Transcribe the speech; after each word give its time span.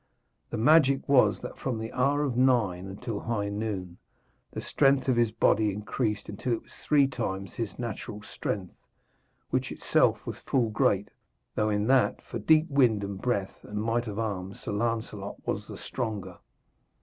The 0.49 0.57
magic 0.57 1.07
was 1.07 1.41
that, 1.41 1.59
from 1.59 1.77
the 1.77 1.93
hour 1.93 2.23
of 2.23 2.35
nine 2.35 2.87
until 2.87 3.19
high 3.19 3.49
noon, 3.49 3.99
the 4.49 4.59
strength 4.59 5.07
of 5.07 5.15
his 5.15 5.29
body 5.29 5.71
increased 5.71 6.27
until 6.27 6.53
it 6.53 6.63
was 6.63 6.73
three 6.73 7.05
times 7.05 7.53
his 7.53 7.77
natural 7.77 8.23
strength, 8.23 8.73
which 9.51 9.71
itself 9.71 10.25
was 10.25 10.39
full 10.39 10.71
great, 10.71 11.11
though 11.53 11.69
in 11.69 11.85
that, 11.85 12.19
for 12.23 12.39
deep 12.39 12.67
wind 12.67 13.03
and 13.03 13.21
breath 13.21 13.63
and 13.63 13.83
might 13.83 14.07
of 14.07 14.17
arm, 14.17 14.55
Sir 14.55 14.71
Lancelot 14.71 15.35
was 15.45 15.67
the 15.67 15.77
stronger. 15.77 16.39